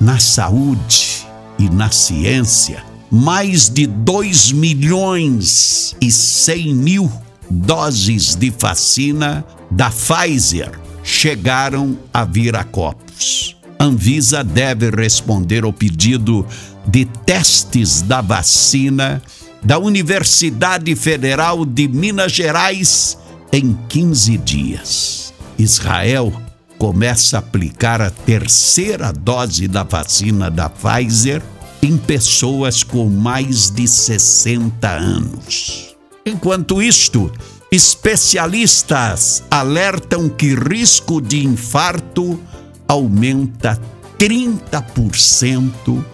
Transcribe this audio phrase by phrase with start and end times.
[0.00, 1.26] Na saúde
[1.58, 7.12] e na ciência, mais de 2 milhões e 100 mil
[7.50, 10.70] doses de vacina da Pfizer
[11.02, 13.56] chegaram a Viracopos.
[13.76, 16.46] Anvisa deve responder ao pedido
[16.86, 19.20] de testes da vacina
[19.64, 23.18] da Universidade Federal de Minas Gerais
[23.52, 25.34] em 15 dias.
[25.58, 26.32] Israel
[26.78, 31.42] começa a aplicar a terceira dose da vacina da Pfizer
[31.82, 35.94] em pessoas com mais de 60 anos.
[36.24, 37.30] Enquanto isto,
[37.70, 42.40] especialistas alertam que risco de infarto
[42.88, 43.80] aumenta
[44.18, 46.04] 30%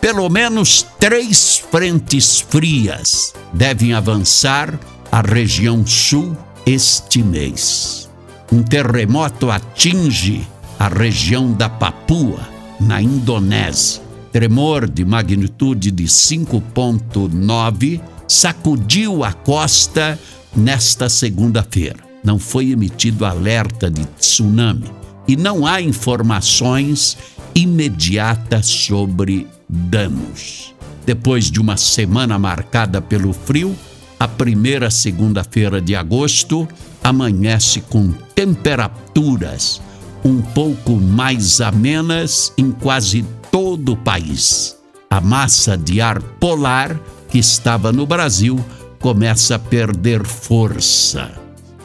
[0.00, 4.78] Pelo menos três frentes frias devem avançar
[5.10, 8.07] à região sul este mês.
[8.50, 10.46] Um terremoto atinge
[10.78, 12.40] a região da Papua,
[12.80, 14.02] na Indonésia.
[14.32, 20.18] Tremor de magnitude de 5,9 sacudiu a costa
[20.56, 21.98] nesta segunda-feira.
[22.24, 24.90] Não foi emitido alerta de tsunami
[25.26, 27.18] e não há informações
[27.54, 30.74] imediatas sobre danos.
[31.04, 33.76] Depois de uma semana marcada pelo frio,
[34.18, 36.66] a primeira segunda-feira de agosto
[37.08, 39.80] amanhece com temperaturas
[40.22, 44.76] um pouco mais amenas em quase todo o país.
[45.08, 47.00] A massa de ar polar
[47.30, 48.62] que estava no Brasil
[49.00, 51.30] começa a perder força.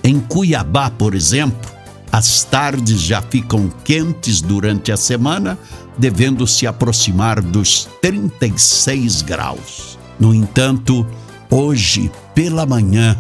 [0.04, 1.72] Em Cuiabá, por exemplo,
[2.12, 5.58] as tardes já ficam quentes durante a semana
[5.98, 9.98] devendo se aproximar dos 36 graus.
[10.20, 11.08] No entanto,
[11.50, 13.18] hoje pela manhã,